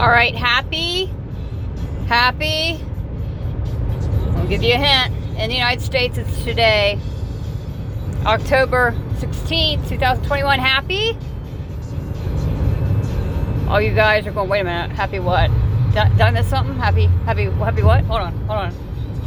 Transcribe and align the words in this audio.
All 0.00 0.08
right, 0.08 0.34
happy, 0.34 1.12
happy. 2.06 2.82
I'll 4.34 4.46
give 4.46 4.62
you 4.62 4.72
a 4.72 4.78
hint. 4.78 5.14
In 5.38 5.50
the 5.50 5.54
United 5.54 5.82
States, 5.82 6.16
it's 6.16 6.42
today, 6.42 6.98
October 8.24 8.94
16th, 9.16 9.86
2021. 9.90 10.58
Happy? 10.58 11.18
All 13.68 13.78
you 13.78 13.94
guys 13.94 14.26
are 14.26 14.32
going, 14.32 14.48
wait 14.48 14.60
a 14.60 14.64
minute, 14.64 14.90
happy 14.92 15.18
what? 15.18 15.50
Did, 15.92 16.08
did 16.12 16.20
I 16.22 16.30
miss 16.30 16.48
something? 16.48 16.76
Happy, 16.76 17.04
happy, 17.26 17.44
happy 17.44 17.82
what? 17.82 18.02
Hold 18.04 18.22
on, 18.22 18.32
hold 18.46 18.58
on. 18.58 18.74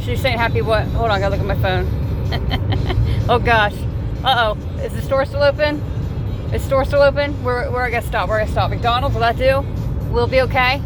She's 0.02 0.20
saying 0.20 0.38
happy 0.38 0.60
what? 0.60 0.88
Hold 0.88 1.04
on, 1.04 1.12
I 1.12 1.20
gotta 1.20 1.36
look 1.36 1.48
at 1.48 1.56
my 1.56 1.62
phone. 1.62 3.26
oh 3.28 3.38
gosh. 3.38 3.76
Uh 4.24 4.56
oh. 4.56 4.80
Is 4.80 4.92
the 4.92 5.02
store 5.02 5.24
still 5.24 5.44
open? 5.44 5.76
Is 6.52 6.62
the 6.62 6.66
store 6.66 6.84
still 6.84 7.02
open? 7.02 7.32
Where, 7.44 7.70
where 7.70 7.82
I 7.82 7.90
gotta 7.90 8.08
stop? 8.08 8.28
Where 8.28 8.38
I 8.38 8.42
gotta 8.42 8.50
stop? 8.50 8.70
McDonald's? 8.70 9.14
Will 9.14 9.20
that 9.20 9.36
do? 9.36 9.64
Will 10.14 10.28
be 10.28 10.42
okay? 10.42 10.80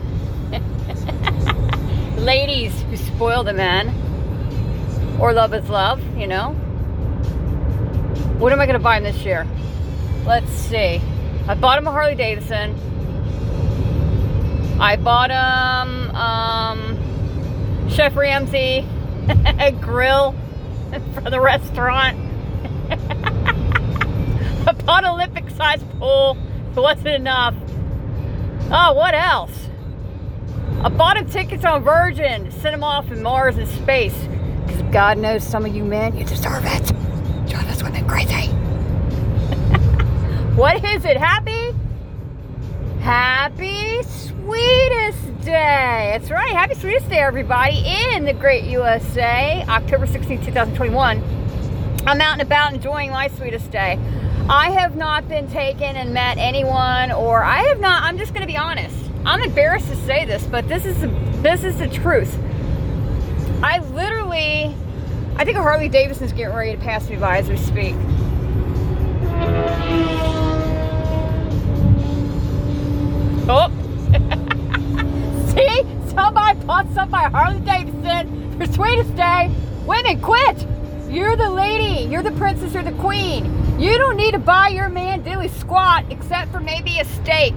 Ladies 2.17 2.81
who 2.85 2.97
spoil 2.97 3.45
the 3.45 3.53
man. 3.53 3.91
Or 5.21 5.35
love 5.35 5.53
is 5.53 5.69
love, 5.69 6.01
you 6.17 6.27
know? 6.27 6.53
What 8.39 8.55
am 8.55 8.61
I 8.61 8.65
gonna 8.65 8.79
buy 8.79 8.97
him 8.97 9.05
this 9.05 9.19
year? 9.27 9.47
Let's 10.25 10.51
see. 10.51 11.03
I 11.47 11.55
bought 11.55 11.77
him 11.77 11.87
a 11.87 11.91
Harley 11.91 12.15
Davidson. 12.15 12.75
I 14.81 14.97
bought 14.97 15.31
him 15.31 16.11
um, 16.17 17.91
Chef 17.91 18.17
Ramsay 18.17 18.89
a 19.59 19.73
grill 19.73 20.35
for 21.13 21.29
the 21.29 21.39
restaurant. 21.39 22.17
I 24.67 24.73
bought 24.87 25.05
Olympic 25.05 25.51
size 25.51 25.85
pool. 25.99 26.39
It 26.75 26.81
wasn't 26.81 27.09
enough. 27.09 27.55
Oh, 28.71 28.93
what 28.93 29.15
else? 29.15 29.69
I 30.83 30.91
bought 30.91 31.17
him 31.17 31.29
tickets 31.29 31.65
on 31.65 31.83
Virgin 31.83 32.45
to 32.45 32.53
send 32.53 32.75
him 32.75 32.85
off 32.85 33.11
in 33.11 33.23
Mars 33.23 33.57
and 33.57 33.67
space. 33.67 34.17
Because 34.67 34.83
God 34.93 35.19
knows 35.19 35.43
some 35.43 35.65
of 35.65 35.75
you 35.75 35.85
men, 35.85 36.17
you 36.17 36.25
deserve 36.25 36.65
it. 36.65 36.87
Drive 37.49 37.69
us 37.69 37.83
women 37.83 38.07
crazy. 38.07 38.49
what 40.55 40.85
is 40.85 41.05
it? 41.05 41.17
Happy? 41.17 41.75
Happy 43.01 44.03
Sweetest 44.03 45.41
Day. 45.41 46.11
That's 46.13 46.31
right. 46.31 46.53
Happy 46.53 46.75
Sweetest 46.75 47.09
Day, 47.09 47.19
everybody, 47.19 47.83
in 48.13 48.25
the 48.25 48.35
great 48.35 48.65
USA, 48.65 49.65
October 49.69 50.07
16, 50.07 50.45
2021. 50.45 51.23
I'm 52.07 52.21
out 52.21 52.35
and 52.35 52.43
about 52.43 52.73
enjoying 52.73 53.11
my 53.11 53.29
sweetest 53.29 53.71
day. 53.71 53.99
I 54.51 54.71
have 54.71 54.97
not 54.97 55.29
been 55.29 55.47
taken 55.51 55.95
and 55.97 56.15
met 56.15 56.39
anyone, 56.39 57.13
or 57.13 57.45
I 57.45 57.65
have 57.65 57.81
not, 57.81 58.03
I'm 58.03 58.17
just 58.17 58.33
going 58.33 58.41
to 58.41 58.51
be 58.51 58.57
honest. 58.57 58.97
I'm 59.27 59.43
embarrassed 59.43 59.89
to 59.89 59.97
say 59.97 60.25
this, 60.25 60.47
but 60.47 60.67
this 60.69 60.87
is 60.87 60.99
the, 61.03 61.09
this 61.43 61.65
is 61.65 61.79
the 61.79 61.87
truth. 61.87 62.35
I 63.63 63.81
literally, 63.91 64.75
I 65.37 65.45
think 65.45 65.59
a 65.59 65.63
Harley 65.63 65.91
Davidson's 65.91 66.33
getting 66.33 66.57
ready 66.57 66.73
to 66.73 66.79
pass 66.79 67.11
me 67.11 67.17
by 67.17 67.37
as 67.37 67.49
we 67.51 67.59
speak. 67.59 67.95
Oh. 73.51 73.71
See? 75.55 76.15
Somebody 76.15 76.59
bought 76.61 76.87
somebody 76.95 77.31
Harley 77.33 77.61
Davidson 77.61 78.59
for 78.59 78.73
sweetest 78.73 79.15
day. 79.15 79.55
Women, 79.85 80.23
quit! 80.23 80.67
You're 81.11 81.37
the 81.37 81.51
lady. 81.51 82.09
You're 82.09 82.23
the 82.23 82.33
princess 82.33 82.75
or 82.75 82.83
the 82.83 82.93
queen. 82.93 83.58
You 83.79 83.97
don't 83.97 84.17
need 84.17 84.33
to 84.33 84.41
buy 84.41 84.71
your 84.71 84.89
man 84.89 85.23
dilly 85.23 85.47
squat 85.47 86.05
except 86.11 86.51
for 86.51 86.59
maybe 86.59 86.99
a 86.99 87.05
steak 87.05 87.55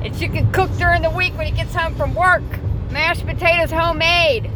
that 0.00 0.20
you 0.20 0.28
can 0.28 0.52
cook 0.52 0.70
during 0.78 1.02
the 1.02 1.10
week 1.10 1.36
when 1.36 1.44
he 1.48 1.52
gets 1.52 1.74
home 1.74 1.96
from 1.96 2.14
work. 2.14 2.44
Mashed 2.92 3.26
potatoes 3.26 3.72
homemade. 3.72 4.48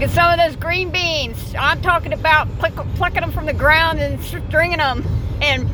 Get 0.00 0.10
some 0.10 0.32
of 0.32 0.44
those 0.44 0.56
green 0.56 0.90
beans. 0.90 1.54
I'm 1.56 1.80
talking 1.82 2.12
about 2.12 2.48
pluck, 2.58 2.74
plucking 2.96 3.20
them 3.20 3.30
from 3.30 3.46
the 3.46 3.52
ground 3.52 4.00
and 4.00 4.20
stringing 4.24 4.78
them 4.78 5.04
and 5.40 5.70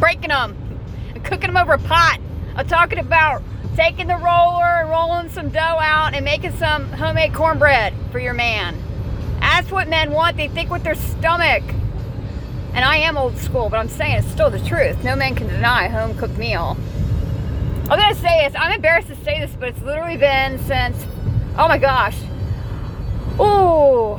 breaking 0.00 0.30
them 0.30 0.56
and 1.14 1.22
cooking 1.22 1.52
them 1.52 1.58
over 1.58 1.74
a 1.74 1.78
pot. 1.78 2.20
I'm 2.56 2.66
talking 2.66 2.98
about 2.98 3.42
taking 3.76 4.06
the 4.06 4.16
roller 4.16 4.80
and 4.80 4.88
rolling 4.88 5.28
some 5.28 5.50
dough 5.50 5.58
out 5.58 6.14
and 6.14 6.24
making 6.24 6.56
some 6.56 6.90
homemade 6.92 7.34
cornbread 7.34 7.92
for 8.10 8.20
your 8.20 8.32
man. 8.32 8.82
That's 9.40 9.70
what 9.70 9.86
men 9.86 10.12
want. 10.12 10.38
They 10.38 10.48
think 10.48 10.70
with 10.70 10.82
their 10.82 10.94
stomach. 10.94 11.62
And 12.74 12.84
I 12.84 12.96
am 12.96 13.16
old 13.16 13.38
school, 13.38 13.68
but 13.68 13.78
I'm 13.78 13.88
saying 13.88 14.16
it's 14.16 14.28
still 14.28 14.50
the 14.50 14.58
truth. 14.58 15.02
No 15.04 15.14
man 15.14 15.34
can 15.34 15.46
deny 15.46 15.84
a 15.84 15.90
home 15.90 16.16
cooked 16.16 16.36
meal. 16.36 16.76
I'm 17.88 17.98
gonna 17.98 18.14
say 18.14 18.46
this. 18.46 18.54
I'm 18.58 18.72
embarrassed 18.72 19.08
to 19.08 19.16
say 19.16 19.38
this, 19.38 19.52
but 19.58 19.68
it's 19.68 19.82
literally 19.82 20.16
been 20.16 20.58
since, 20.64 20.96
oh 21.56 21.68
my 21.68 21.78
gosh, 21.78 22.18
oh, 23.38 24.18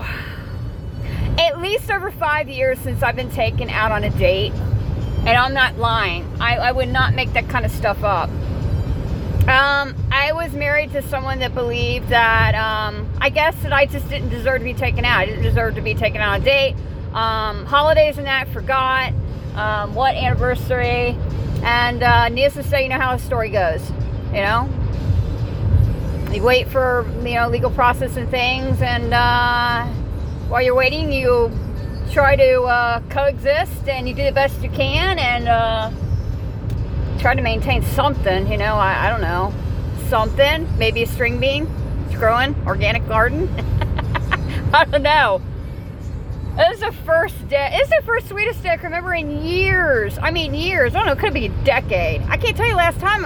at 1.37 1.59
least 1.59 1.91
over 1.91 2.11
five 2.11 2.47
years 2.47 2.79
since 2.79 3.03
I've 3.03 3.15
been 3.15 3.31
taken 3.31 3.69
out 3.69 3.91
on 3.91 4.03
a 4.03 4.09
date. 4.11 4.53
And 4.53 5.29
I'm 5.29 5.53
not 5.55 5.77
lying. 5.77 6.23
I, 6.39 6.57
I 6.57 6.71
would 6.71 6.89
not 6.89 7.15
make 7.15 7.33
that 7.33 7.49
kind 7.49 7.65
of 7.65 7.71
stuff 7.71 8.03
up. 8.03 8.29
Um, 9.47 9.95
I 10.11 10.31
was 10.33 10.53
married 10.53 10.91
to 10.93 11.01
someone 11.01 11.39
that 11.39 11.53
believed 11.53 12.09
that, 12.09 12.53
um, 12.53 13.09
I 13.19 13.29
guess 13.29 13.55
that 13.63 13.73
I 13.73 13.87
just 13.87 14.07
didn't 14.07 14.29
deserve 14.29 14.59
to 14.59 14.63
be 14.63 14.75
taken 14.75 15.03
out. 15.03 15.19
I 15.19 15.25
didn't 15.25 15.43
deserve 15.43 15.75
to 15.75 15.81
be 15.81 15.95
taken 15.95 16.21
out 16.21 16.35
on 16.35 16.41
a 16.41 16.45
date. 16.45 16.75
Um, 17.15 17.65
holidays 17.65 18.17
and 18.17 18.27
that, 18.27 18.49
forgot. 18.49 19.13
Um, 19.55 19.95
what 19.95 20.15
anniversary. 20.15 21.17
And 21.63 22.03
uh, 22.03 22.27
needless 22.27 22.55
to 22.55 22.63
say, 22.63 22.83
you 22.83 22.89
know 22.89 22.99
how 22.99 23.15
the 23.15 23.23
story 23.23 23.49
goes. 23.49 23.89
You 24.33 24.41
know, 24.41 24.69
you 26.33 26.43
wait 26.43 26.67
for 26.67 27.07
you 27.23 27.35
know 27.35 27.47
legal 27.47 27.71
process 27.71 28.17
and 28.17 28.29
things, 28.29 28.81
and 28.81 29.13
uh, 29.13 29.85
while 30.49 30.61
you're 30.61 30.75
waiting, 30.75 31.09
you 31.09 31.49
try 32.11 32.35
to 32.35 32.63
uh, 32.63 32.99
coexist 33.09 33.87
and 33.87 34.09
you 34.09 34.13
do 34.13 34.23
the 34.23 34.33
best 34.33 34.61
you 34.61 34.69
can 34.69 35.17
and 35.17 35.47
uh, 35.47 35.89
try 37.19 37.33
to 37.33 37.41
maintain 37.41 37.81
something. 37.81 38.51
You 38.51 38.57
know, 38.57 38.75
I, 38.75 39.05
I 39.05 39.09
don't 39.09 39.21
know, 39.21 39.53
something. 40.09 40.67
Maybe 40.77 41.03
a 41.03 41.07
string 41.07 41.39
bean. 41.39 41.73
It's 42.07 42.17
growing. 42.17 42.55
Organic 42.67 43.07
garden. 43.07 43.47
I 44.73 44.83
don't 44.83 45.01
know. 45.01 45.41
This 46.55 46.75
is 46.75 46.79
the 46.79 46.93
first 47.03 47.49
day. 47.49 47.69
It's 47.73 47.89
the 47.89 48.01
first 48.05 48.29
sweetest 48.29 48.63
day 48.63 48.69
I 48.69 48.77
can 48.77 48.85
remember 48.85 49.13
in 49.13 49.43
years. 49.45 50.17
I 50.21 50.31
mean, 50.31 50.53
years. 50.53 50.95
I 50.95 50.99
don't 50.99 51.07
know. 51.07 51.11
It 51.11 51.19
could 51.19 51.33
be 51.33 51.47
a 51.47 51.63
decade. 51.65 52.21
I 52.29 52.37
can't 52.37 52.55
tell 52.55 52.65
you 52.65 52.75
last 52.75 52.97
time. 53.01 53.23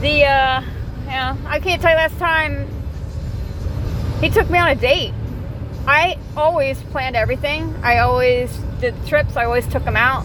The, 0.00 0.24
uh, 0.24 0.62
yeah, 1.04 1.36
I 1.46 1.60
can't 1.60 1.80
tell 1.82 1.90
you 1.90 1.96
last 1.96 2.18
time 2.18 2.66
he 4.22 4.30
took 4.30 4.48
me 4.48 4.58
on 4.58 4.68
a 4.68 4.74
date. 4.74 5.12
I 5.86 6.16
always 6.38 6.80
planned 6.84 7.16
everything. 7.16 7.74
I 7.82 7.98
always 7.98 8.50
did 8.80 8.94
trips. 9.06 9.36
I 9.36 9.44
always 9.44 9.66
took 9.66 9.82
him 9.82 9.96
out. 9.96 10.24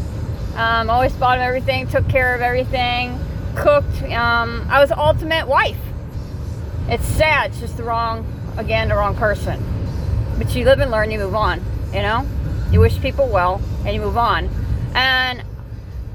Um, 0.56 0.90
always 0.90 1.12
bought 1.13 1.40
him 1.40 1.44
everything, 1.44 1.88
took 1.88 2.08
care 2.08 2.34
of 2.35 2.41
everything, 2.41 3.19
cooked. 3.56 4.02
Um, 4.03 4.66
I 4.69 4.79
was 4.79 4.94
ultimate 4.94 5.46
wife. 5.46 5.79
It's 6.88 7.06
sad. 7.06 7.52
It's 7.52 7.59
just 7.59 7.75
the 7.75 7.84
wrong, 7.84 8.25
again, 8.58 8.88
the 8.88 8.96
wrong 8.96 9.16
person. 9.16 9.62
But 10.38 10.56
you 10.56 10.63
live 10.63 10.79
and 10.79 10.90
learn, 10.90 11.12
you 11.12 11.19
move 11.19 11.35
on. 11.35 11.62
You 11.94 12.02
know, 12.02 12.28
you 12.72 12.79
wish 12.79 13.00
people 13.02 13.28
well 13.28 13.62
and 13.85 13.94
you 13.94 14.02
move 14.02 14.18
on. 14.18 14.50
And 14.96 15.44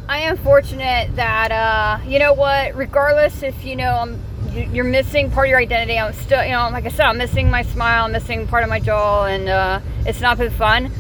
I 0.09 0.21
am 0.21 0.37
fortunate 0.37 1.15
that 1.17 1.53
uh, 1.53 2.05
you 2.07 2.19
know 2.19 2.33
what, 2.33 2.75
regardless 2.75 3.43
if 3.43 3.65
you 3.65 3.77
know 3.77 3.93
I'm 3.93 4.23
you're 4.53 4.85
missing 4.85 5.31
part 5.31 5.49
of 5.49 5.51
your 5.51 5.59
identity. 5.59 5.99
I'm 5.99 6.15
still, 6.15 6.43
you 6.43 6.53
know, 6.53 6.69
like 6.71 6.87
I 6.87 6.89
said, 6.89 7.07
I'm 7.07 7.19
missing 7.19 7.51
my 7.51 7.63
smile, 7.63 8.05
I'm 8.05 8.13
missing 8.13 8.47
part 8.47 8.63
of 8.63 8.71
my 8.71 8.81
jaw, 8.81 9.27
and 9.27 9.49
uh, 9.49 9.81
it's 10.07 10.21
not 10.21 10.39
been 10.39 10.51
fun. 10.51 10.91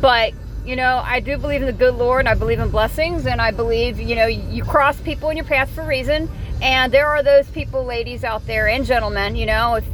But 0.00 0.34
you 0.66 0.76
know, 0.76 1.00
I 1.04 1.20
do 1.20 1.38
believe 1.38 1.60
in 1.60 1.66
the 1.66 1.72
good 1.72 1.94
Lord, 1.94 2.26
I 2.26 2.34
believe 2.34 2.58
in 2.58 2.70
blessings, 2.70 3.26
and 3.26 3.40
I 3.40 3.52
believe, 3.52 4.00
you 4.00 4.16
know, 4.16 4.26
you 4.26 4.64
cross 4.64 5.00
people 5.00 5.30
in 5.30 5.36
your 5.36 5.46
path 5.46 5.70
for 5.70 5.82
a 5.82 5.86
reason. 5.86 6.28
And 6.60 6.92
there 6.92 7.06
are 7.06 7.22
those 7.22 7.48
people, 7.50 7.84
ladies 7.84 8.24
out 8.24 8.46
there, 8.46 8.66
and 8.66 8.84
gentlemen, 8.84 9.36
you 9.36 9.46
know, 9.46 9.76
if 9.76 9.84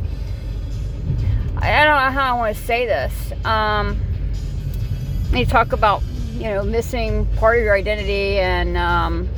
I 1.58 1.84
don't 1.84 1.94
know 1.94 2.10
how 2.10 2.34
I 2.34 2.38
want 2.38 2.56
to 2.56 2.62
say 2.62 2.86
this. 2.86 3.32
Um, 3.44 4.00
you 5.32 5.46
talk 5.46 5.72
about 5.72 6.02
you 6.34 6.44
know 6.44 6.62
missing 6.62 7.26
part 7.36 7.58
of 7.58 7.64
your 7.64 7.74
identity 7.74 8.38
and 8.38 8.76
um, 8.76 9.28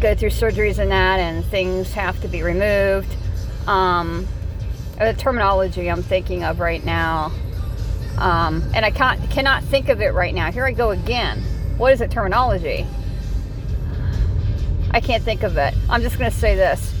go 0.00 0.14
through 0.14 0.30
surgeries 0.30 0.78
and 0.78 0.90
that 0.90 1.18
and 1.18 1.44
things 1.46 1.92
have 1.92 2.20
to 2.20 2.28
be 2.28 2.42
removed. 2.42 3.14
Um, 3.66 4.26
the 4.98 5.14
terminology 5.14 5.90
i'm 5.90 6.02
thinking 6.02 6.44
of 6.44 6.60
right 6.60 6.84
now 6.84 7.32
um, 8.18 8.62
and 8.74 8.84
i 8.84 8.90
can't 8.90 9.18
cannot 9.30 9.64
think 9.64 9.88
of 9.88 10.00
it 10.00 10.12
right 10.12 10.34
now. 10.34 10.52
Here 10.52 10.66
i 10.66 10.72
go 10.72 10.90
again. 10.90 11.42
What 11.78 11.94
is 11.94 12.00
the 12.00 12.08
terminology? 12.08 12.86
I 14.90 15.00
can't 15.00 15.22
think 15.22 15.42
of 15.42 15.56
it. 15.56 15.72
I'm 15.88 16.02
just 16.02 16.18
going 16.18 16.30
to 16.30 16.36
say 16.36 16.54
this. 16.54 16.92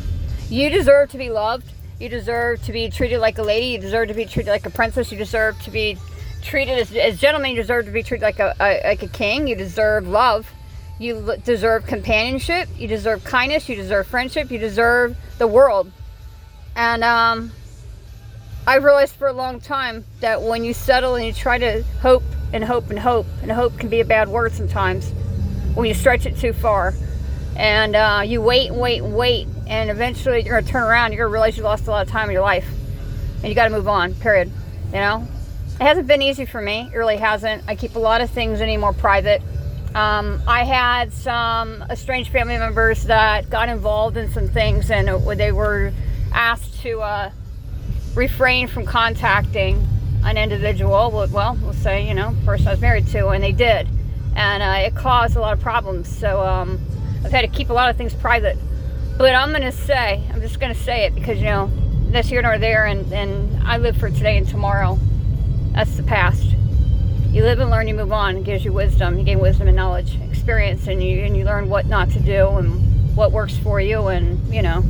You 0.48 0.70
deserve 0.70 1.10
to 1.10 1.18
be 1.18 1.28
loved. 1.28 1.70
You 1.98 2.08
deserve 2.08 2.62
to 2.62 2.72
be 2.72 2.88
treated 2.88 3.18
like 3.18 3.36
a 3.36 3.42
lady. 3.42 3.66
You 3.66 3.78
deserve 3.78 4.08
to 4.08 4.14
be 4.14 4.24
treated 4.24 4.50
like 4.50 4.64
a 4.64 4.70
princess. 4.70 5.12
You 5.12 5.18
deserve 5.18 5.60
to 5.62 5.70
be 5.70 5.98
treated 6.42 6.78
as, 6.78 6.94
as 6.94 7.20
gentlemen. 7.20 7.52
You 7.52 7.56
deserve 7.56 7.86
to 7.86 7.90
be 7.90 8.02
treated 8.02 8.22
like 8.22 8.38
a, 8.38 8.54
a, 8.60 8.88
like 8.88 9.02
a 9.02 9.08
king. 9.08 9.46
You 9.46 9.56
deserve 9.56 10.06
love. 10.08 10.50
You 10.98 11.36
deserve 11.44 11.86
companionship. 11.86 12.68
You 12.76 12.88
deserve 12.88 13.24
kindness. 13.24 13.68
You 13.68 13.76
deserve 13.76 14.06
friendship. 14.06 14.50
You 14.50 14.58
deserve 14.58 15.16
the 15.38 15.46
world. 15.46 15.90
And 16.76 17.02
um, 17.02 17.52
I've 18.66 18.84
realized 18.84 19.14
for 19.16 19.28
a 19.28 19.32
long 19.32 19.60
time 19.60 20.04
that 20.20 20.42
when 20.42 20.64
you 20.64 20.74
settle 20.74 21.14
and 21.14 21.24
you 21.24 21.32
try 21.32 21.58
to 21.58 21.82
hope 22.02 22.22
and 22.52 22.62
hope 22.62 22.90
and 22.90 22.98
hope, 22.98 23.26
and 23.42 23.50
hope 23.50 23.78
can 23.78 23.88
be 23.88 24.00
a 24.00 24.04
bad 24.04 24.28
word 24.28 24.52
sometimes 24.52 25.10
when 25.74 25.88
you 25.88 25.94
stretch 25.94 26.26
it 26.26 26.36
too 26.36 26.52
far. 26.52 26.94
And 27.56 27.96
uh, 27.96 28.22
you 28.24 28.40
wait 28.40 28.70
and 28.70 28.80
wait 28.80 29.02
and 29.02 29.14
wait, 29.14 29.46
and 29.66 29.90
eventually 29.90 30.42
you're 30.42 30.60
gonna 30.60 30.70
turn 30.70 30.82
around. 30.82 31.12
You're 31.12 31.24
gonna 31.24 31.32
realize 31.32 31.56
you 31.56 31.62
lost 31.62 31.86
a 31.86 31.90
lot 31.90 32.06
of 32.06 32.12
time 32.12 32.28
in 32.28 32.32
your 32.32 32.42
life, 32.42 32.66
and 33.36 33.48
you 33.48 33.54
got 33.54 33.64
to 33.64 33.70
move 33.70 33.88
on. 33.88 34.14
Period. 34.14 34.50
You 34.86 34.98
know, 34.98 35.28
it 35.80 35.84
hasn't 35.84 36.06
been 36.06 36.20
easy 36.20 36.44
for 36.44 36.60
me. 36.60 36.90
It 36.92 36.96
really 36.96 37.16
hasn't. 37.16 37.64
I 37.66 37.74
keep 37.74 37.94
a 37.94 37.98
lot 37.98 38.20
of 38.20 38.28
things 38.28 38.60
anymore 38.60 38.92
private. 38.92 39.40
Um, 39.94 40.42
I 40.46 40.62
had 40.62 41.10
some 41.10 41.82
estranged 41.88 42.30
family 42.30 42.58
members 42.58 43.04
that 43.04 43.48
got 43.48 43.70
involved 43.70 44.18
in 44.18 44.30
some 44.30 44.46
things, 44.46 44.90
and 44.90 45.08
they 45.38 45.52
were 45.52 45.90
asked 46.34 46.82
to 46.82 47.00
uh, 47.00 47.30
refrain 48.14 48.68
from 48.68 48.84
contacting 48.84 49.82
an 50.22 50.36
individual. 50.36 51.10
Well, 51.10 51.58
we'll 51.62 51.72
say, 51.72 52.06
you 52.06 52.12
know, 52.12 52.36
person 52.44 52.68
I 52.68 52.72
was 52.72 52.80
married 52.82 53.06
to, 53.08 53.28
and 53.28 53.42
they 53.42 53.52
did, 53.52 53.88
and 54.36 54.62
uh, 54.62 54.86
it 54.86 54.94
caused 54.94 55.34
a 55.36 55.40
lot 55.40 55.54
of 55.54 55.60
problems. 55.60 56.14
So 56.14 56.44
um, 56.44 56.78
I've 57.24 57.32
had 57.32 57.40
to 57.40 57.48
keep 57.48 57.70
a 57.70 57.72
lot 57.72 57.88
of 57.88 57.96
things 57.96 58.12
private. 58.12 58.58
But 59.16 59.34
I'm 59.34 59.50
gonna 59.50 59.72
say, 59.72 60.22
I'm 60.30 60.42
just 60.42 60.60
gonna 60.60 60.74
say 60.74 61.06
it 61.06 61.14
because 61.14 61.38
you 61.38 61.46
know 61.46 61.70
that's 62.10 62.28
here 62.28 62.42
nor 62.42 62.58
there, 62.58 62.84
and 62.84 63.10
and 63.14 63.62
I 63.66 63.78
live 63.78 63.96
for 63.96 64.10
today 64.10 64.36
and 64.36 64.46
tomorrow. 64.46 64.98
That's 65.72 65.96
the 65.96 66.02
past. 66.02 66.44
You 67.30 67.44
live 67.44 67.60
and 67.60 67.70
learn, 67.70 67.86
you 67.86 67.94
move 67.94 68.12
on. 68.12 68.38
It 68.38 68.44
gives 68.44 68.64
you 68.64 68.72
wisdom. 68.72 69.16
You 69.16 69.24
gain 69.24 69.38
wisdom 69.38 69.68
and 69.68 69.76
knowledge, 69.76 70.18
experience, 70.30 70.88
and 70.88 71.02
you 71.02 71.20
and 71.20 71.36
you 71.36 71.44
learn 71.44 71.68
what 71.68 71.86
not 71.86 72.10
to 72.10 72.20
do 72.20 72.48
and 72.48 73.16
what 73.16 73.30
works 73.30 73.56
for 73.56 73.80
you, 73.80 74.08
and 74.08 74.52
you 74.52 74.62
know. 74.62 74.82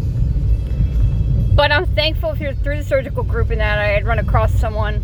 But 1.54 1.70
I'm 1.70 1.84
thankful 1.84 2.34
through 2.34 2.54
through 2.54 2.78
the 2.78 2.84
surgical 2.84 3.22
group 3.22 3.50
and 3.50 3.60
that 3.60 3.78
I 3.78 3.88
had 3.88 4.06
run 4.06 4.18
across 4.18 4.54
someone 4.54 5.02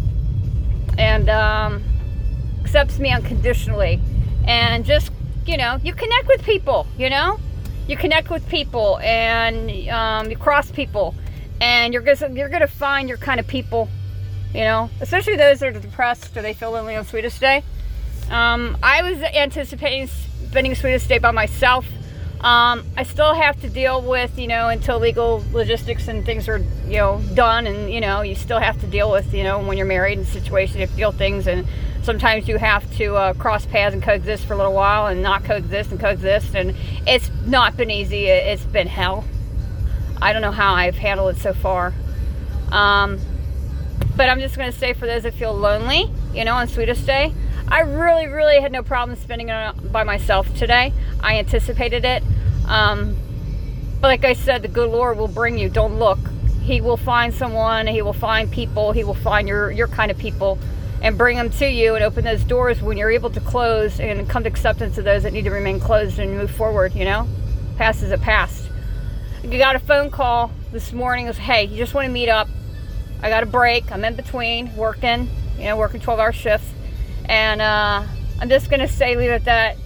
and 0.97 1.29
um, 1.29 1.85
accepts 2.63 2.99
me 2.99 3.13
unconditionally, 3.13 4.01
and 4.47 4.83
just 4.85 5.11
you 5.47 5.59
know, 5.59 5.79
you 5.83 5.93
connect 5.93 6.29
with 6.29 6.43
people. 6.43 6.87
You 6.97 7.11
know, 7.11 7.39
you 7.87 7.99
connect 7.99 8.31
with 8.31 8.49
people, 8.49 8.99
and 9.01 9.89
um, 9.91 10.31
you 10.31 10.39
cross 10.39 10.71
people, 10.71 11.15
and 11.61 11.93
you're 11.93 12.03
gonna 12.03 12.33
you're 12.33 12.49
gonna 12.49 12.67
find 12.67 13.11
your 13.11 13.19
kind 13.19 13.39
of 13.39 13.47
people 13.47 13.91
you 14.57 14.65
know, 14.65 14.89
especially 15.03 15.37
those 15.37 15.61
that 15.61 15.77
are 15.77 15.79
depressed 15.79 16.35
or 16.35 16.41
they 16.41 16.55
feel 16.55 16.71
lonely 16.71 16.97
on 16.97 17.05
Sweetest 17.05 17.39
Day. 17.39 17.63
Um, 18.31 18.79
I 18.83 19.03
was 19.03 19.21
anticipating 19.21 20.07
spending 20.07 20.75
Sweetest 20.75 21.07
Day 21.11 21.19
by 21.19 21.31
myself. 21.31 21.87
Um, 22.41 22.87
I 22.97 23.03
still 23.03 23.35
have 23.35 23.61
to 23.61 23.69
deal 23.69 24.01
with, 24.01 24.39
you 24.39 24.47
know, 24.47 24.69
until 24.69 24.99
legal 24.99 25.45
logistics 25.53 26.09
and 26.09 26.25
things 26.25 26.49
are, 26.49 26.59
you 26.87 26.97
know, 26.97 27.21
done. 27.35 27.67
And, 27.67 27.93
you 27.93 28.01
know, 28.01 28.23
you 28.23 28.35
still 28.35 28.59
have 28.59 28.81
to 28.81 28.87
deal 28.87 29.11
with, 29.11 29.35
you 29.35 29.45
know, 29.45 29.63
when 29.63 29.77
you're 29.77 29.87
married 29.87 30.17
and 30.17 30.27
situations, 30.27 30.77
you 30.77 30.81
have 30.83 30.91
to 30.91 30.97
deal 30.97 31.13
things. 31.13 31.47
And 31.47 31.69
sometimes 32.03 32.49
you 32.49 32.57
have 32.57 32.91
to 32.97 33.15
uh, 33.15 33.33
cross 33.35 33.67
paths 33.67 33.93
and 33.93 34.03
coexist 34.03 34.47
for 34.47 34.55
a 34.55 34.57
little 34.57 34.73
while 34.73 35.07
and 35.07 35.23
not 35.23 35.45
coexist 35.45 35.91
and 35.91 36.01
coexist. 36.01 36.55
And 36.55 36.75
it's 37.07 37.31
not 37.45 37.77
been 37.77 37.91
easy. 37.91 38.27
It's 38.27 38.65
been 38.65 38.87
hell. 38.87 39.25
I 40.23 40.33
don't 40.33 40.41
know 40.41 40.51
how 40.51 40.75
I've 40.75 40.97
handled 40.97 41.37
it 41.37 41.41
so 41.41 41.53
far. 41.53 41.93
Um, 42.73 43.21
but 44.17 44.29
I'm 44.29 44.41
just 44.41 44.57
going 44.57 44.71
to 44.71 44.79
say 44.79 44.93
for 44.95 45.07
those 45.07 45.25
that 45.25 45.35
feel 45.35 45.55
lonely, 45.55 46.11
you 46.33 46.45
know, 46.45 46.55
on 46.55 46.69
Sweetest 46.69 47.07
Day, 47.07 47.33
I 47.69 47.81
really, 47.81 48.27
really 48.27 48.61
had 48.61 48.73
no 48.73 48.83
problem 48.83 49.19
spending 49.19 49.49
it 49.49 49.93
by 49.93 50.05
myself 50.05 50.53
today. 50.57 50.93
I 51.21 51.39
anticipated 51.39 52.05
it. 52.05 52.23
Um, 52.67 53.17
but 54.01 54.09
like 54.09 54.25
I 54.25 54.35
said, 54.35 54.63
the 54.63 54.69
good 54.69 54.91
Lord 54.91 55.19
will 55.19 55.29
bring 55.29 55.59
you. 55.59 55.69
Don't 55.69 55.99
look. 55.99 56.19
He 56.63 56.81
will 56.81 56.97
find 56.97 57.35
someone. 57.35 57.87
He 57.87 58.03
will 58.03 58.13
find 58.13 58.51
people. 58.51 58.93
He 58.93 59.05
will 59.05 59.15
find 59.15 59.49
your 59.49 59.71
your 59.71 59.89
kind 59.89 60.11
of 60.11 60.19
people, 60.19 60.59
and 61.03 61.17
bring 61.17 61.37
them 61.37 61.51
to 61.51 61.69
you 61.69 61.95
and 61.95 62.05
open 62.05 62.25
those 62.25 62.43
doors 62.45 62.83
when 62.83 62.97
you're 62.97 63.11
able 63.11 63.31
to 63.31 63.41
close 63.41 64.01
and 64.01 64.29
come 64.29 64.43
to 64.43 64.49
acceptance 64.49 64.99
of 64.99 65.05
those 65.05 65.23
that 65.23 65.33
need 65.33 65.45
to 65.45 65.51
remain 65.51 65.79
closed 65.81 66.19
and 66.19 66.37
move 66.37 66.51
forward. 66.51 66.95
You 66.95 67.05
know, 67.05 67.29
past 67.79 68.03
is 68.03 68.11
a 68.11 68.19
past. 68.19 68.69
You 69.43 69.59
got 69.59 69.77
a 69.77 69.81
phone 69.81 70.11
call 70.11 70.51
this 70.73 70.93
morning. 70.93 71.27
It 71.27 71.29
was, 71.29 71.39
hey, 71.39 71.65
you 71.65 71.77
just 71.77 71.95
want 71.95 72.07
to 72.07 72.13
meet 72.13 72.29
up 72.29 72.49
I 73.23 73.29
got 73.31 73.43
a 73.43 73.47
break. 73.47 73.91
I'm 73.91 74.05
in 74.05 74.15
between 74.15 74.75
working, 74.77 75.29
you 75.59 75.65
know, 75.65 75.77
working 75.77 76.01
12 76.01 76.21
hour 76.21 76.33
shifts. 76.33 76.69
And 77.27 77.61
uh, 77.61 78.05
I'm 78.41 78.49
just 78.49 78.71
going 78.71 78.81
to 78.81 78.89
say, 78.89 79.17
leave 79.17 79.31
it 79.31 79.35
at 79.35 79.45
that 79.45 79.77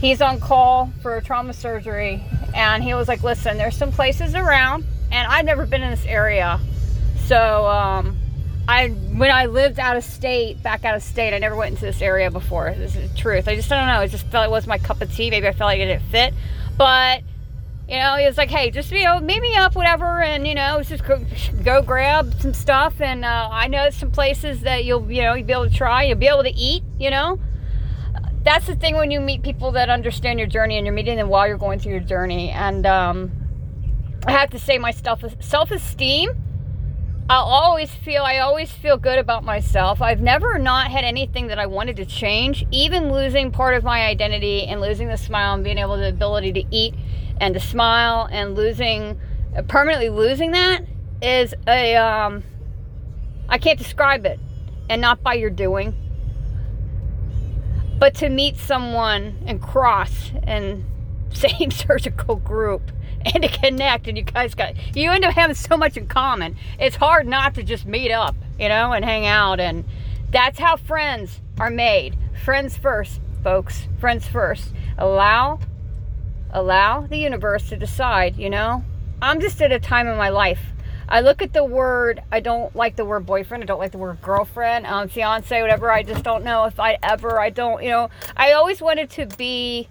he's 0.00 0.22
on 0.22 0.40
call 0.40 0.90
for 1.02 1.20
trauma 1.20 1.52
surgery. 1.52 2.24
And 2.54 2.82
he 2.82 2.94
was 2.94 3.06
like, 3.06 3.22
listen, 3.22 3.56
there's 3.58 3.76
some 3.76 3.92
places 3.92 4.34
around, 4.34 4.84
and 5.12 5.28
I've 5.28 5.44
never 5.44 5.66
been 5.66 5.82
in 5.82 5.90
this 5.90 6.04
area. 6.06 6.58
So, 7.26 7.66
um, 7.66 8.16
I 8.66 8.88
when 8.88 9.30
I 9.30 9.46
lived 9.46 9.78
out 9.78 9.96
of 9.96 10.04
state, 10.04 10.62
back 10.62 10.84
out 10.84 10.94
of 10.94 11.02
state, 11.02 11.34
I 11.34 11.38
never 11.38 11.56
went 11.56 11.72
into 11.72 11.86
this 11.86 12.02
area 12.02 12.30
before. 12.30 12.72
This 12.76 12.96
is 12.96 13.10
the 13.10 13.18
truth. 13.18 13.48
I 13.48 13.56
just 13.56 13.70
I 13.70 13.78
don't 13.78 13.86
know. 13.86 14.00
It 14.02 14.08
just 14.08 14.26
felt 14.26 14.44
it 14.44 14.50
was 14.50 14.66
my 14.66 14.78
cup 14.78 15.00
of 15.00 15.12
tea. 15.14 15.30
Maybe 15.30 15.46
I 15.48 15.52
felt 15.52 15.68
like 15.68 15.80
it 15.80 15.86
didn't 15.86 16.02
fit. 16.10 16.34
But 16.76 17.22
you 17.90 17.96
know, 17.96 18.14
he 18.14 18.24
was 18.24 18.38
like, 18.38 18.50
hey, 18.50 18.70
just, 18.70 18.92
you 18.92 19.02
know, 19.02 19.18
meet 19.18 19.42
me 19.42 19.56
up, 19.56 19.74
whatever, 19.74 20.22
and, 20.22 20.46
you 20.46 20.54
know, 20.54 20.80
just 20.80 21.04
go, 21.04 21.20
go 21.64 21.82
grab 21.82 22.32
some 22.38 22.54
stuff. 22.54 23.00
And 23.00 23.24
uh, 23.24 23.48
I 23.50 23.66
know 23.66 23.90
some 23.90 24.12
places 24.12 24.60
that 24.60 24.84
you'll, 24.84 25.10
you 25.10 25.22
know, 25.22 25.34
you'll 25.34 25.46
be 25.46 25.52
able 25.52 25.68
to 25.68 25.74
try, 25.74 26.04
you'll 26.04 26.16
be 26.16 26.28
able 26.28 26.44
to 26.44 26.54
eat, 26.54 26.84
you 27.00 27.10
know. 27.10 27.40
That's 28.44 28.68
the 28.68 28.76
thing 28.76 28.94
when 28.94 29.10
you 29.10 29.20
meet 29.20 29.42
people 29.42 29.72
that 29.72 29.90
understand 29.90 30.38
your 30.38 30.46
journey 30.46 30.76
and 30.76 30.86
you're 30.86 30.94
meeting 30.94 31.16
them 31.16 31.28
while 31.28 31.48
you're 31.48 31.58
going 31.58 31.80
through 31.80 31.90
your 31.90 32.00
journey. 32.00 32.50
And 32.50 32.86
um, 32.86 33.32
I 34.24 34.32
have 34.32 34.50
to 34.50 34.58
say, 34.60 34.78
my 34.78 34.92
self 34.92 35.70
esteem, 35.72 36.30
I'll 37.28 37.42
always 37.42 37.90
feel, 37.90 38.22
I 38.22 38.38
always 38.38 38.70
feel 38.70 38.98
good 38.98 39.18
about 39.18 39.42
myself. 39.42 40.00
I've 40.00 40.20
never 40.20 40.60
not 40.60 40.92
had 40.92 41.02
anything 41.02 41.48
that 41.48 41.58
I 41.58 41.66
wanted 41.66 41.96
to 41.96 42.06
change, 42.06 42.64
even 42.70 43.12
losing 43.12 43.50
part 43.50 43.74
of 43.74 43.82
my 43.82 44.06
identity 44.06 44.64
and 44.66 44.80
losing 44.80 45.08
the 45.08 45.16
smile 45.16 45.54
and 45.54 45.64
being 45.64 45.78
able 45.78 45.96
the 45.96 46.08
ability 46.08 46.52
to 46.52 46.64
eat 46.70 46.94
and 47.40 47.54
to 47.54 47.60
smile 47.60 48.28
and 48.30 48.54
losing 48.54 49.18
permanently 49.66 50.10
losing 50.10 50.52
that 50.52 50.84
is 51.20 51.54
a 51.66 51.96
um, 51.96 52.44
I 53.48 53.58
can't 53.58 53.78
describe 53.78 54.24
it 54.26 54.38
and 54.88 55.00
not 55.00 55.22
by 55.22 55.34
your 55.34 55.50
doing. 55.50 55.94
But 57.98 58.14
to 58.16 58.28
meet 58.28 58.56
someone 58.56 59.38
and 59.46 59.60
cross 59.60 60.30
and 60.44 60.84
same 61.32 61.70
surgical 61.70 62.36
group 62.36 62.90
and 63.34 63.42
to 63.42 63.48
connect 63.48 64.08
and 64.08 64.16
you 64.16 64.24
guys 64.24 64.54
got 64.54 64.74
you 64.96 65.10
end 65.10 65.24
up 65.24 65.34
having 65.34 65.56
so 65.56 65.76
much 65.76 65.96
in 65.96 66.06
common. 66.06 66.56
It's 66.78 66.96
hard 66.96 67.26
not 67.26 67.54
to 67.54 67.62
just 67.62 67.86
meet 67.86 68.12
up 68.12 68.36
you 68.58 68.68
know 68.68 68.92
and 68.92 69.04
hang 69.04 69.26
out 69.26 69.60
and 69.60 69.84
that's 70.30 70.58
how 70.58 70.76
friends 70.76 71.40
are 71.58 71.70
made. 71.70 72.16
Friends 72.44 72.76
first 72.76 73.20
folks 73.42 73.88
friends 73.98 74.26
first. 74.26 74.72
Allow 74.96 75.60
allow 76.52 77.06
the 77.06 77.18
universe 77.18 77.68
to 77.68 77.76
decide, 77.76 78.36
you 78.36 78.50
know? 78.50 78.84
I'm 79.22 79.40
just 79.40 79.60
at 79.60 79.72
a 79.72 79.78
time 79.78 80.06
in 80.06 80.16
my 80.16 80.30
life. 80.30 80.60
I 81.08 81.20
look 81.20 81.42
at 81.42 81.52
the 81.52 81.64
word, 81.64 82.22
I 82.30 82.40
don't 82.40 82.74
like 82.76 82.96
the 82.96 83.04
word 83.04 83.26
boyfriend, 83.26 83.64
I 83.64 83.66
don't 83.66 83.80
like 83.80 83.92
the 83.92 83.98
word 83.98 84.22
girlfriend, 84.22 84.86
um, 84.86 85.08
fiance, 85.08 85.60
whatever. 85.60 85.90
I 85.90 86.02
just 86.02 86.22
don't 86.22 86.44
know 86.44 86.64
if 86.64 86.78
I 86.78 86.98
ever, 87.02 87.40
I 87.40 87.50
don't, 87.50 87.82
you 87.82 87.90
know, 87.90 88.10
I 88.36 88.52
always 88.52 88.80
wanted 88.80 89.10
to 89.10 89.26
be 89.26 89.88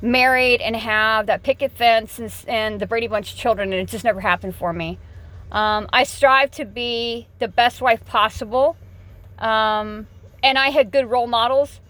married 0.00 0.60
and 0.60 0.74
have 0.76 1.26
that 1.26 1.42
picket 1.42 1.72
fence 1.72 2.18
and, 2.18 2.32
and 2.46 2.80
the 2.80 2.86
Brady 2.86 3.08
Bunch 3.08 3.36
children, 3.36 3.72
and 3.72 3.82
it 3.82 3.88
just 3.88 4.04
never 4.04 4.20
happened 4.20 4.56
for 4.56 4.72
me. 4.72 4.98
Um, 5.52 5.88
I 5.92 6.04
strive 6.04 6.50
to 6.52 6.64
be 6.64 7.26
the 7.38 7.48
best 7.48 7.80
wife 7.80 8.04
possible. 8.04 8.76
Um, 9.38 10.06
and 10.42 10.58
I 10.58 10.70
had 10.70 10.90
good 10.90 11.10
role 11.10 11.26
models 11.26 11.80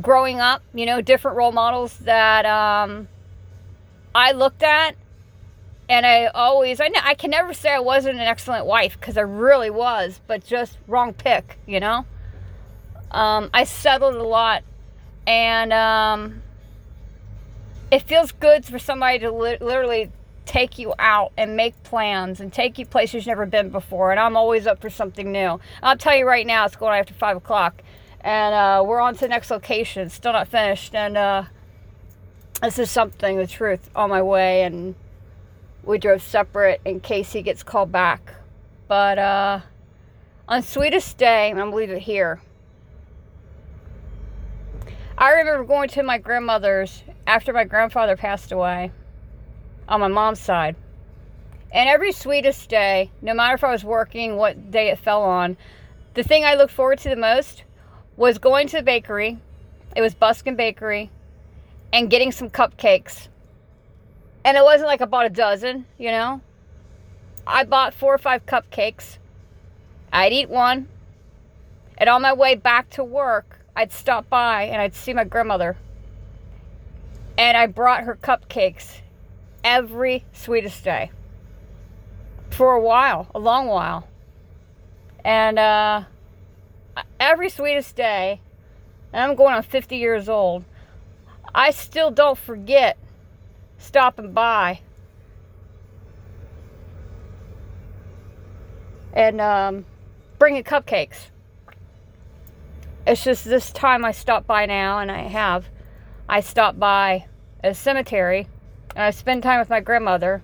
growing 0.00 0.40
up, 0.40 0.62
you 0.74 0.86
know, 0.86 1.00
different 1.00 1.36
role 1.36 1.52
models 1.52 1.98
that 2.00 2.44
um, 2.46 3.08
I 4.16 4.32
looked 4.32 4.62
at, 4.62 4.96
and 5.90 6.06
I 6.06 6.26
always, 6.28 6.80
I, 6.80 6.90
I 7.02 7.12
can 7.12 7.30
never 7.30 7.52
say 7.52 7.70
I 7.70 7.80
wasn't 7.80 8.14
an 8.14 8.22
excellent 8.22 8.64
wife 8.64 8.98
because 8.98 9.18
I 9.18 9.20
really 9.20 9.68
was, 9.68 10.22
but 10.26 10.42
just 10.42 10.78
wrong 10.88 11.12
pick, 11.12 11.58
you 11.66 11.80
know? 11.80 12.06
Um, 13.10 13.50
I 13.52 13.64
settled 13.64 14.14
a 14.14 14.22
lot, 14.22 14.64
and 15.26 15.70
um, 15.70 16.42
it 17.90 18.04
feels 18.04 18.32
good 18.32 18.64
for 18.64 18.78
somebody 18.78 19.18
to 19.18 19.30
li- 19.30 19.58
literally 19.60 20.10
take 20.46 20.78
you 20.78 20.94
out 20.98 21.32
and 21.36 21.54
make 21.54 21.82
plans 21.82 22.40
and 22.40 22.50
take 22.50 22.78
you 22.78 22.86
places 22.86 23.14
you've 23.14 23.26
never 23.26 23.44
been 23.44 23.68
before. 23.68 24.12
And 24.12 24.18
I'm 24.18 24.34
always 24.34 24.66
up 24.66 24.80
for 24.80 24.88
something 24.88 25.30
new. 25.30 25.60
I'll 25.82 25.98
tell 25.98 26.16
you 26.16 26.26
right 26.26 26.46
now, 26.46 26.64
it's 26.64 26.76
going 26.76 26.98
after 26.98 27.12
five 27.12 27.36
o'clock, 27.36 27.82
and 28.22 28.54
uh, 28.54 28.82
we're 28.82 29.00
on 29.00 29.12
to 29.12 29.20
the 29.20 29.28
next 29.28 29.50
location. 29.50 30.08
Still 30.08 30.32
not 30.32 30.48
finished, 30.48 30.94
and 30.94 31.18
uh, 31.18 31.42
this 32.62 32.78
is 32.78 32.90
something, 32.90 33.36
the 33.36 33.46
truth, 33.46 33.90
on 33.94 34.10
my 34.10 34.22
way, 34.22 34.62
and 34.62 34.94
we 35.82 35.98
drove 35.98 36.22
separate 36.22 36.80
in 36.84 37.00
case 37.00 37.32
he 37.32 37.42
gets 37.42 37.62
called 37.62 37.92
back. 37.92 38.34
But 38.88 39.18
uh, 39.18 39.60
on 40.48 40.62
Sweetest 40.62 41.18
Day, 41.18 41.50
I'm 41.50 41.56
going 41.56 41.70
to 41.70 41.76
leave 41.76 41.90
it 41.90 42.02
here. 42.02 42.40
I 45.18 45.32
remember 45.32 45.64
going 45.64 45.88
to 45.90 46.02
my 46.02 46.18
grandmother's 46.18 47.02
after 47.26 47.52
my 47.52 47.64
grandfather 47.64 48.16
passed 48.16 48.52
away 48.52 48.92
on 49.88 50.00
my 50.00 50.08
mom's 50.08 50.40
side. 50.40 50.76
And 51.72 51.88
every 51.88 52.12
sweetest 52.12 52.68
day, 52.68 53.10
no 53.22 53.34
matter 53.34 53.54
if 53.54 53.64
I 53.64 53.72
was 53.72 53.82
working, 53.82 54.36
what 54.36 54.70
day 54.70 54.88
it 54.88 54.98
fell 54.98 55.22
on, 55.22 55.56
the 56.14 56.22
thing 56.22 56.44
I 56.44 56.54
looked 56.54 56.72
forward 56.72 56.98
to 57.00 57.08
the 57.08 57.16
most 57.16 57.64
was 58.16 58.38
going 58.38 58.68
to 58.68 58.76
the 58.76 58.82
bakery. 58.82 59.38
It 59.94 60.00
was 60.00 60.14
Busken 60.14 60.56
Bakery 60.56 61.10
and 61.92 62.10
getting 62.10 62.32
some 62.32 62.50
cupcakes. 62.50 63.28
And 64.44 64.56
it 64.56 64.62
wasn't 64.62 64.88
like 64.88 65.00
I 65.00 65.06
bought 65.06 65.26
a 65.26 65.30
dozen, 65.30 65.86
you 65.98 66.10
know? 66.10 66.40
I 67.46 67.64
bought 67.64 67.94
four 67.94 68.14
or 68.14 68.18
five 68.18 68.46
cupcakes. 68.46 69.18
I'd 70.12 70.32
eat 70.32 70.48
one. 70.48 70.88
And 71.98 72.08
on 72.08 72.22
my 72.22 72.32
way 72.32 72.54
back 72.54 72.90
to 72.90 73.04
work, 73.04 73.60
I'd 73.74 73.92
stop 73.92 74.28
by 74.28 74.64
and 74.64 74.80
I'd 74.80 74.94
see 74.94 75.14
my 75.14 75.24
grandmother. 75.24 75.76
And 77.38 77.56
I 77.56 77.66
brought 77.66 78.04
her 78.04 78.16
cupcakes 78.16 79.00
every 79.62 80.24
sweetest 80.32 80.84
day 80.84 81.10
for 82.50 82.72
a 82.72 82.80
while, 82.80 83.28
a 83.34 83.38
long 83.38 83.66
while. 83.66 84.08
And 85.24 85.58
uh, 85.58 86.04
every 87.20 87.50
sweetest 87.50 87.96
day, 87.96 88.40
and 89.12 89.22
I'm 89.22 89.36
going 89.36 89.54
on 89.54 89.62
50 89.62 89.96
years 89.96 90.28
old, 90.28 90.64
I 91.54 91.70
still 91.70 92.10
don't 92.10 92.38
forget 92.38 92.98
stopping 93.78 94.32
by 94.32 94.80
and 99.16 99.40
um, 99.40 99.86
bringing 100.38 100.62
cupcakes. 100.62 101.28
It's 103.06 103.24
just 103.24 103.44
this 103.44 103.70
time 103.70 104.04
I 104.04 104.12
stop 104.12 104.46
by 104.46 104.66
now, 104.66 104.98
and 104.98 105.10
I 105.10 105.22
have. 105.22 105.66
I 106.28 106.40
stop 106.40 106.78
by 106.78 107.26
a 107.64 107.72
cemetery, 107.72 108.48
and 108.94 109.04
I 109.04 109.10
spend 109.10 109.42
time 109.42 109.60
with 109.60 109.70
my 109.70 109.80
grandmother, 109.80 110.42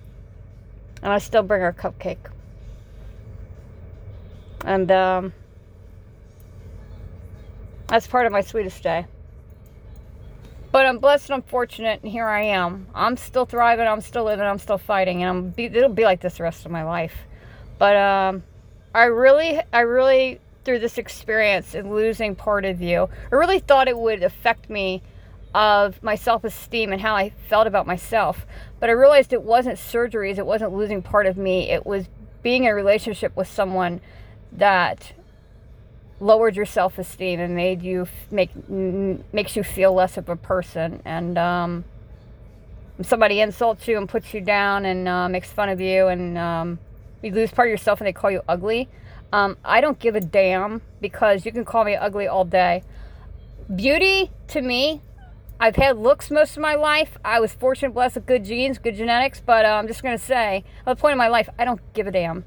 and 1.01 1.11
I 1.11 1.19
still 1.19 1.43
bring 1.43 1.61
her 1.61 1.67
a 1.67 1.73
cupcake. 1.73 2.31
And 4.65 4.89
um, 4.91 5.33
that's 7.87 8.07
part 8.07 8.25
of 8.25 8.31
my 8.31 8.41
sweetest 8.41 8.81
day. 8.81 9.05
But 10.73 10.87
I'm 10.87 10.97
blessed 10.97 11.29
and 11.29 11.35
I'm 11.35 11.43
fortunate, 11.43 11.99
and 12.01 12.11
here 12.11 12.25
I 12.25 12.41
am. 12.45 12.87
I'm 12.95 13.15
still 13.15 13.45
thriving, 13.45 13.85
I'm 13.85 14.01
still 14.01 14.23
living, 14.23 14.43
I'm 14.43 14.57
still 14.57 14.79
fighting, 14.79 15.21
and 15.21 15.29
I'm 15.29 15.49
be, 15.51 15.65
it'll 15.65 15.89
be 15.89 16.03
like 16.03 16.19
this 16.19 16.37
the 16.37 16.43
rest 16.43 16.65
of 16.65 16.71
my 16.71 16.83
life. 16.83 17.15
But 17.77 17.95
um, 17.95 18.43
I 18.95 19.03
really, 19.03 19.61
I 19.71 19.81
really, 19.81 20.39
through 20.65 20.79
this 20.79 20.97
experience 20.97 21.75
and 21.75 21.91
losing 21.91 22.33
part 22.33 22.65
of 22.65 22.81
you, 22.81 23.07
I 23.31 23.35
really 23.35 23.59
thought 23.59 23.87
it 23.87 23.95
would 23.95 24.23
affect 24.23 24.67
me 24.67 25.03
of 25.53 26.01
my 26.01 26.15
self 26.15 26.43
esteem 26.43 26.91
and 26.91 26.99
how 26.99 27.15
I 27.15 27.29
felt 27.47 27.67
about 27.67 27.85
myself. 27.85 28.47
But 28.79 28.89
I 28.89 28.93
realized 28.93 29.31
it 29.31 29.43
wasn't 29.43 29.77
surgeries, 29.77 30.39
it 30.39 30.45
wasn't 30.47 30.73
losing 30.73 31.03
part 31.03 31.27
of 31.27 31.37
me, 31.37 31.69
it 31.69 31.85
was 31.85 32.05
being 32.41 32.63
in 32.63 32.71
a 32.71 32.73
relationship 32.73 33.35
with 33.35 33.47
someone 33.47 34.01
that 34.51 35.13
lowered 36.23 36.55
your 36.55 36.65
self 36.65 36.97
esteem 36.97 37.39
and 37.39 37.55
made 37.55 37.81
you 37.81 38.07
make 38.31 38.51
makes 38.69 39.55
you 39.55 39.63
feel 39.63 39.93
less 39.93 40.17
of 40.17 40.29
a 40.29 40.35
person. 40.35 41.01
And 41.05 41.37
um, 41.37 41.83
somebody 43.01 43.41
insults 43.41 43.87
you 43.87 43.97
and 43.97 44.07
puts 44.07 44.33
you 44.33 44.41
down 44.41 44.85
and 44.85 45.07
uh, 45.07 45.27
makes 45.29 45.51
fun 45.51 45.69
of 45.69 45.81
you 45.81 46.07
and 46.07 46.37
um, 46.37 46.79
you 47.21 47.31
lose 47.31 47.51
part 47.51 47.67
of 47.67 47.71
yourself 47.71 47.99
and 47.99 48.07
they 48.07 48.13
call 48.13 48.31
you 48.31 48.41
ugly. 48.47 48.89
Um, 49.31 49.57
I 49.65 49.81
don't 49.81 49.99
give 49.99 50.15
a 50.15 50.21
damn 50.21 50.81
because 51.01 51.45
you 51.45 51.51
can 51.51 51.65
call 51.65 51.83
me 51.83 51.95
ugly 51.95 52.27
all 52.27 52.45
day. 52.45 52.83
Beauty 53.75 54.31
to 54.49 54.61
me, 54.61 55.01
I've 55.59 55.75
had 55.75 55.97
looks 55.97 56.29
most 56.29 56.55
of 56.55 56.61
my 56.61 56.75
life. 56.75 57.17
I 57.25 57.39
was 57.39 57.51
fortunate, 57.53 57.93
blessed 57.93 58.15
with 58.15 58.25
good 58.25 58.45
genes, 58.45 58.77
good 58.77 58.95
genetics, 58.95 59.39
but 59.39 59.65
uh, 59.65 59.69
I'm 59.69 59.87
just 59.87 60.03
going 60.03 60.17
to 60.17 60.23
say, 60.23 60.63
at 60.85 60.97
the 60.97 61.01
point 61.01 61.13
in 61.13 61.17
my 61.17 61.29
life, 61.29 61.49
I 61.57 61.65
don't 61.65 61.81
give 61.93 62.05
a 62.05 62.11
damn 62.11 62.45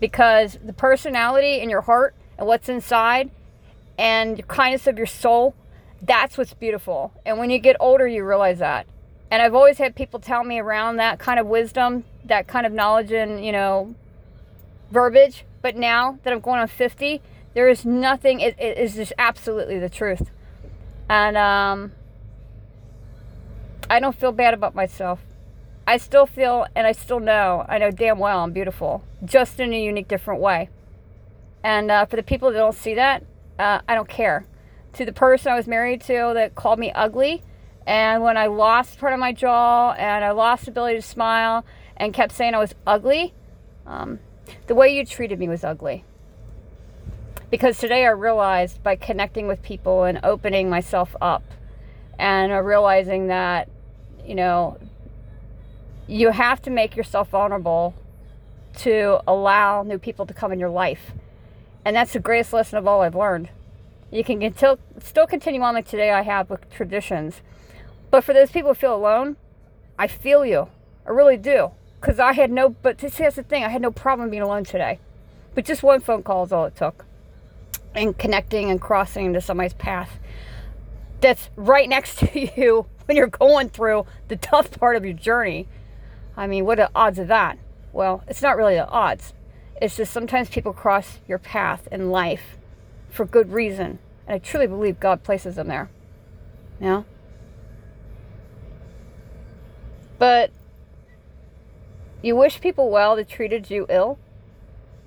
because 0.00 0.58
the 0.64 0.72
personality 0.72 1.60
in 1.60 1.70
your 1.70 1.80
heart 1.80 2.14
and 2.38 2.46
what's 2.46 2.68
inside 2.68 3.30
and 3.98 4.36
the 4.36 4.42
kindness 4.44 4.86
of 4.86 4.96
your 4.96 5.06
soul, 5.06 5.54
that's 6.00 6.38
what's 6.38 6.54
beautiful. 6.54 7.12
And 7.26 7.38
when 7.38 7.50
you 7.50 7.58
get 7.58 7.76
older, 7.80 8.06
you 8.06 8.24
realize 8.24 8.60
that. 8.60 8.86
And 9.30 9.42
I've 9.42 9.54
always 9.54 9.78
had 9.78 9.94
people 9.94 10.20
tell 10.20 10.44
me 10.44 10.58
around 10.58 10.96
that 10.96 11.18
kind 11.18 11.38
of 11.38 11.46
wisdom, 11.46 12.04
that 12.24 12.46
kind 12.46 12.64
of 12.64 12.72
knowledge 12.72 13.12
and, 13.12 13.44
you 13.44 13.52
know, 13.52 13.94
verbiage, 14.90 15.44
but 15.60 15.76
now 15.76 16.18
that 16.22 16.32
I'm 16.32 16.40
going 16.40 16.60
on 16.60 16.68
50, 16.68 17.20
there 17.54 17.68
is 17.68 17.84
nothing, 17.84 18.40
it, 18.40 18.58
it 18.58 18.78
is 18.78 18.94
just 18.94 19.12
absolutely 19.18 19.78
the 19.78 19.88
truth. 19.88 20.30
And 21.08 21.36
um, 21.36 21.92
I 23.90 24.00
don't 24.00 24.18
feel 24.18 24.32
bad 24.32 24.54
about 24.54 24.74
myself. 24.74 25.20
I 25.86 25.96
still 25.96 26.26
feel 26.26 26.66
and 26.74 26.86
I 26.86 26.92
still 26.92 27.18
know, 27.18 27.64
I 27.68 27.78
know 27.78 27.90
damn 27.90 28.18
well 28.18 28.40
I'm 28.40 28.52
beautiful, 28.52 29.02
just 29.24 29.58
in 29.58 29.72
a 29.72 29.82
unique, 29.82 30.08
different 30.08 30.40
way. 30.40 30.68
And 31.68 31.90
uh, 31.90 32.06
for 32.06 32.16
the 32.16 32.22
people 32.22 32.50
that 32.50 32.56
don't 32.56 32.74
see 32.74 32.94
that, 32.94 33.22
uh, 33.58 33.82
I 33.86 33.94
don't 33.94 34.08
care. 34.08 34.46
To 34.94 35.04
the 35.04 35.12
person 35.12 35.52
I 35.52 35.54
was 35.54 35.66
married 35.66 36.00
to 36.02 36.32
that 36.32 36.54
called 36.54 36.78
me 36.78 36.90
ugly, 36.92 37.42
and 37.86 38.22
when 38.22 38.38
I 38.38 38.46
lost 38.46 38.98
part 38.98 39.12
of 39.12 39.18
my 39.18 39.32
jaw 39.32 39.92
and 39.92 40.24
I 40.24 40.30
lost 40.30 40.64
the 40.64 40.70
ability 40.70 40.96
to 40.96 41.02
smile 41.02 41.66
and 41.98 42.14
kept 42.14 42.32
saying 42.32 42.54
I 42.54 42.58
was 42.58 42.74
ugly, 42.86 43.34
um, 43.86 44.18
the 44.66 44.74
way 44.74 44.96
you 44.96 45.04
treated 45.04 45.38
me 45.38 45.46
was 45.46 45.62
ugly. 45.62 46.06
Because 47.50 47.76
today 47.76 48.06
I 48.06 48.12
realized 48.12 48.82
by 48.82 48.96
connecting 48.96 49.46
with 49.46 49.60
people 49.60 50.04
and 50.04 50.20
opening 50.22 50.70
myself 50.70 51.14
up 51.20 51.42
and 52.18 52.50
uh, 52.50 52.62
realizing 52.62 53.26
that, 53.26 53.68
you 54.24 54.34
know, 54.34 54.78
you 56.06 56.30
have 56.30 56.62
to 56.62 56.70
make 56.70 56.96
yourself 56.96 57.28
vulnerable 57.28 57.94
to 58.78 59.20
allow 59.26 59.82
new 59.82 59.98
people 59.98 60.24
to 60.24 60.32
come 60.32 60.50
in 60.50 60.58
your 60.58 60.70
life. 60.70 61.12
And 61.88 61.96
that's 61.96 62.12
the 62.12 62.20
greatest 62.20 62.52
lesson 62.52 62.76
of 62.76 62.86
all 62.86 63.00
I've 63.00 63.14
learned. 63.14 63.48
You 64.10 64.22
can 64.22 64.54
still, 64.54 64.78
still 65.02 65.26
continue 65.26 65.62
on 65.62 65.72
like 65.72 65.88
today 65.88 66.10
I 66.10 66.20
have 66.20 66.50
with 66.50 66.68
traditions. 66.68 67.40
But 68.10 68.24
for 68.24 68.34
those 68.34 68.50
people 68.50 68.72
who 68.72 68.74
feel 68.74 68.94
alone, 68.94 69.38
I 69.98 70.06
feel 70.06 70.44
you. 70.44 70.68
I 71.06 71.12
really 71.12 71.38
do 71.38 71.70
because 71.98 72.18
I 72.18 72.34
had 72.34 72.50
no, 72.50 72.68
but 72.68 72.98
this 72.98 73.18
is 73.18 73.36
the 73.36 73.42
thing, 73.42 73.64
I 73.64 73.70
had 73.70 73.80
no 73.80 73.90
problem 73.90 74.28
being 74.28 74.42
alone 74.42 74.64
today. 74.64 74.98
But 75.54 75.64
just 75.64 75.82
one 75.82 76.02
phone 76.02 76.22
call 76.22 76.44
is 76.44 76.52
all 76.52 76.66
it 76.66 76.76
took. 76.76 77.06
And 77.94 78.18
connecting 78.18 78.70
and 78.70 78.78
crossing 78.78 79.24
into 79.24 79.40
somebody's 79.40 79.72
path 79.72 80.18
that's 81.22 81.48
right 81.56 81.88
next 81.88 82.18
to 82.18 82.38
you 82.60 82.84
when 83.06 83.16
you're 83.16 83.28
going 83.28 83.70
through 83.70 84.04
the 84.28 84.36
tough 84.36 84.72
part 84.72 84.96
of 84.96 85.06
your 85.06 85.14
journey. 85.14 85.66
I 86.36 86.48
mean, 86.48 86.66
what 86.66 86.78
are 86.78 86.88
the 86.88 86.90
odds 86.94 87.18
of 87.18 87.28
that? 87.28 87.56
Well, 87.94 88.24
it's 88.28 88.42
not 88.42 88.58
really 88.58 88.74
the 88.74 88.86
odds. 88.86 89.32
It's 89.80 89.96
just 89.96 90.12
sometimes 90.12 90.48
people 90.48 90.72
cross 90.72 91.18
your 91.28 91.38
path 91.38 91.88
in 91.90 92.10
life 92.10 92.56
for 93.10 93.24
good 93.24 93.52
reason. 93.52 93.98
And 94.26 94.34
I 94.34 94.38
truly 94.38 94.66
believe 94.66 95.00
God 95.00 95.22
places 95.22 95.56
them 95.56 95.68
there. 95.68 95.90
Yeah? 96.80 97.04
But 100.18 100.50
you 102.22 102.34
wish 102.34 102.60
people 102.60 102.90
well 102.90 103.14
that 103.16 103.28
treated 103.28 103.70
you 103.70 103.86
ill, 103.88 104.18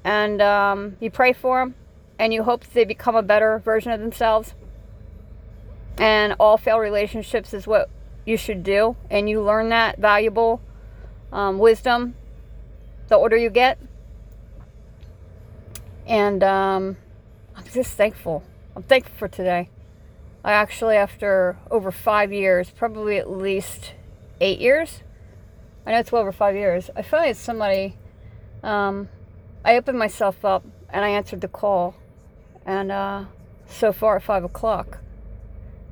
and 0.04 0.42
um, 0.42 0.96
you 1.00 1.12
pray 1.12 1.34
for 1.34 1.60
them, 1.60 1.76
and 2.18 2.34
you 2.34 2.44
hope 2.44 2.66
they 2.66 2.86
become 2.86 3.16
a 3.16 3.22
better 3.22 3.60
version 3.60 3.92
of 3.92 4.00
themselves. 4.00 4.56
And 5.98 6.34
all 6.40 6.58
failed 6.58 6.82
relationships 6.82 7.54
is 7.54 7.68
what 7.68 7.90
you 8.26 8.38
should 8.38 8.64
do, 8.64 8.96
and 9.10 9.30
you 9.30 9.42
learn 9.42 9.70
that 9.70 10.00
valuable 10.00 10.62
um, 11.34 11.60
wisdom 11.60 12.16
the 13.12 13.18
older 13.18 13.36
you 13.36 13.50
get. 13.50 13.78
And 16.12 16.44
um, 16.44 16.98
I'm 17.56 17.64
just 17.72 17.96
thankful. 17.96 18.44
I'm 18.76 18.84
thankful 18.84 19.16
for 19.16 19.28
today. 19.30 19.70
I 20.44 20.52
actually, 20.52 20.98
after 20.98 21.58
over 21.72 21.90
five 21.90 22.34
years, 22.34 22.70
probably 22.70 23.16
at 23.16 23.32
least 23.32 23.94
eight 24.42 24.60
years, 24.60 25.04
I 25.86 25.92
know 25.92 26.00
it's 26.00 26.12
well 26.12 26.24
over 26.24 26.34
five 26.34 26.54
years. 26.54 26.90
I 26.98 27.02
finally 27.02 27.30
had 27.30 27.38
somebody. 27.38 27.96
Um, 28.62 29.08
I 29.64 29.78
opened 29.78 30.00
myself 30.00 30.44
up 30.44 30.66
and 30.90 31.06
I 31.06 31.08
answered 31.08 31.40
the 31.40 31.48
call, 31.48 31.96
and 32.66 32.92
uh, 32.92 33.24
so 33.66 33.94
far 33.94 34.18
at 34.18 34.24
five 34.24 34.44
o'clock, 34.44 34.98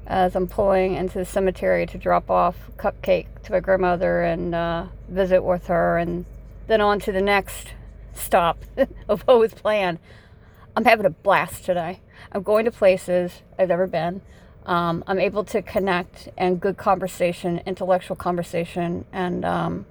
as 0.06 0.36
I'm 0.36 0.50
pulling 0.50 0.96
into 0.96 1.18
the 1.18 1.24
cemetery 1.24 1.86
to 1.86 1.98
drop 1.98 2.30
off 2.30 2.58
cupcake 2.76 3.28
to 3.44 3.54
my 3.54 3.62
grandmother 3.62 4.22
and 4.24 4.54
uh, 4.54 4.88
visit 5.08 5.46
with 5.46 5.68
her, 5.68 5.98
and 5.98 6.26
then 6.68 6.82
on 6.82 7.00
to 7.00 7.14
the 7.14 7.22
next 7.22 7.70
stop 8.20 8.64
of 9.10 9.22
what 9.22 9.40
was 9.40 9.54
planned. 9.54 10.00
I'm 10.76 10.86
having 10.86 11.06
a 11.06 11.10
blast 11.10 11.66
today. 11.66 12.00
I'm 12.32 12.44
going 12.44 12.66
to 12.66 12.72
places 12.72 13.42
I've 13.58 13.70
never 13.70 13.88
been. 13.88 14.22
Um, 14.66 15.04
I'm 15.08 15.20
able 15.20 15.44
to 15.46 15.62
connect 15.62 16.30
and 16.38 16.60
good 16.60 16.78
conversation, 16.78 17.62
intellectual 17.66 18.16
conversation, 18.16 19.06
and 19.12 19.44
um, 19.44 19.86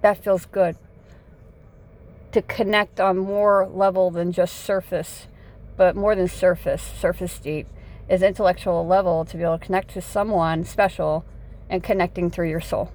that 0.00 0.22
feels 0.22 0.46
good. 0.46 0.76
To 2.32 2.40
connect 2.42 2.98
on 2.98 3.18
more 3.18 3.68
level 3.70 4.10
than 4.10 4.32
just 4.32 4.56
surface, 4.56 5.26
but 5.76 5.94
more 5.94 6.14
than 6.14 6.28
surface, 6.28 6.82
surface 6.82 7.38
deep, 7.38 7.66
is 8.08 8.22
intellectual 8.22 8.86
level 8.86 9.24
to 9.26 9.36
be 9.36 9.42
able 9.42 9.58
to 9.58 9.64
connect 9.64 9.90
to 9.94 10.00
someone 10.00 10.64
special 10.64 11.24
and 11.68 11.82
connecting 11.82 12.30
through 12.30 12.48
your 12.48 12.60
soul. 12.60 12.90